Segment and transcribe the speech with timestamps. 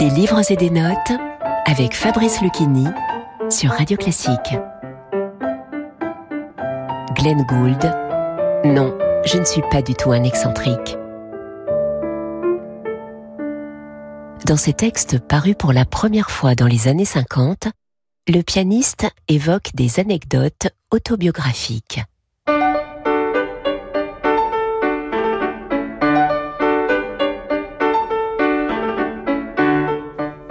[0.00, 1.12] Des livres et des notes
[1.66, 2.86] avec Fabrice Lucchini
[3.50, 4.56] sur Radio Classique.
[7.14, 7.84] Glenn Gould.
[8.64, 8.96] Non,
[9.26, 10.96] je ne suis pas du tout un excentrique.
[14.46, 17.68] Dans ses textes parus pour la première fois dans les années 50,
[18.26, 22.00] le pianiste évoque des anecdotes autobiographiques.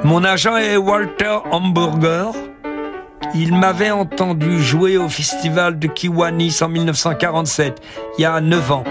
[0.03, 2.31] Mon agent est Walter Hamburger.
[3.35, 7.81] Il m'avait entendu jouer au festival de Kiwanis en 1947,
[8.17, 8.83] il y a 9 ans,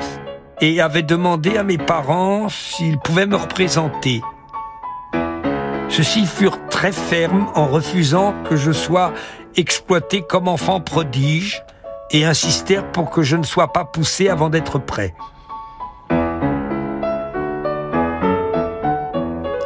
[0.60, 4.22] et avait demandé à mes parents s'ils pouvaient me représenter.
[5.88, 9.12] Ceux-ci furent très fermes en refusant que je sois
[9.56, 11.64] exploité comme enfant prodige
[12.10, 15.14] et insistèrent pour que je ne sois pas poussé avant d'être prêt.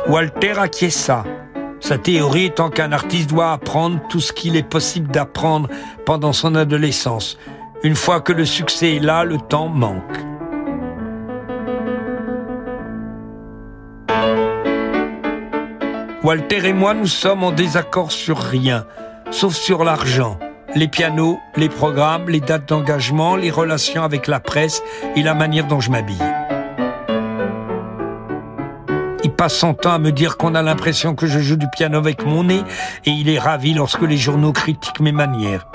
[0.08, 1.24] Walter acquiesça.
[1.82, 5.68] Sa théorie étant qu'un artiste doit apprendre tout ce qu'il est possible d'apprendre
[6.06, 7.36] pendant son adolescence.
[7.82, 10.00] Une fois que le succès est là, le temps manque.
[16.22, 18.86] Walter et moi, nous sommes en désaccord sur rien,
[19.32, 20.38] sauf sur l'argent,
[20.76, 24.84] les pianos, les programmes, les dates d'engagement, les relations avec la presse
[25.16, 26.22] et la manière dont je m'habille.
[29.42, 32.44] Passe son à me dire qu'on a l'impression que je joue du piano avec mon
[32.44, 32.62] nez
[33.04, 35.66] et il est ravi lorsque les journaux critiquent mes manières.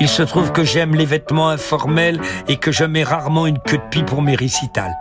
[0.00, 3.76] Il se trouve que j'aime les vêtements informels et que je mets rarement une queue
[3.76, 4.96] de pie pour mes récitals.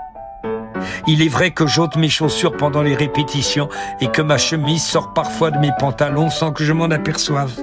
[1.08, 5.14] Il est vrai que j'ôte mes chaussures pendant les répétitions et que ma chemise sort
[5.16, 7.56] parfois de mes pantalons sans que je m'en aperçoive.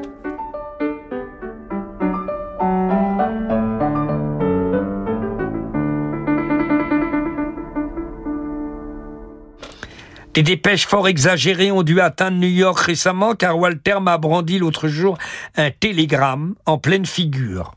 [10.35, 14.89] Des dépêches fort exagérées ont dû atteindre New York récemment car Walter m'a brandi l'autre
[14.89, 15.17] jour
[15.57, 17.77] un télégramme en pleine figure.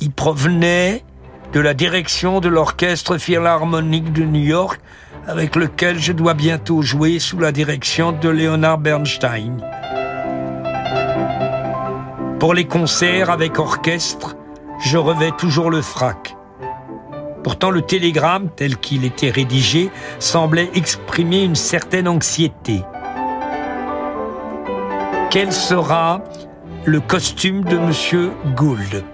[0.00, 1.04] Il provenait
[1.52, 4.80] de la direction de l'orchestre philharmonique de New York
[5.26, 9.58] avec lequel je dois bientôt jouer sous la direction de Leonard Bernstein.
[12.40, 14.36] Pour les concerts avec orchestre,
[14.82, 16.34] je revais toujours le frac.
[17.42, 22.82] Pourtant, le télégramme, tel qu'il était rédigé, semblait exprimer une certaine anxiété.
[25.30, 26.22] Quel sera
[26.84, 29.04] le costume de Monsieur Gould?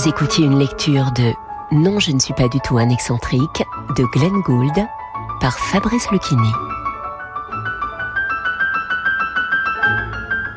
[0.00, 1.34] Vous écoutiez une lecture de
[1.72, 3.62] Non, je ne suis pas du tout un excentrique
[3.98, 4.72] de Glenn Gould
[5.42, 6.50] par Fabrice Lucchini.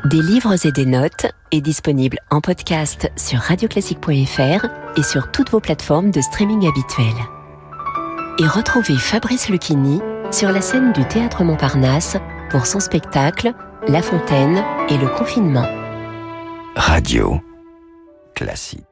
[0.06, 4.66] Des livres et des notes est disponible en podcast sur radioclassique.fr
[4.96, 7.12] et sur toutes vos plateformes de streaming habituelles.
[8.38, 10.00] Et retrouvez Fabrice Lucchini
[10.30, 12.16] sur la scène du Théâtre Montparnasse
[12.48, 13.52] pour son spectacle
[13.88, 15.68] La Fontaine et le confinement.
[16.76, 17.42] Radio
[18.34, 18.86] classique.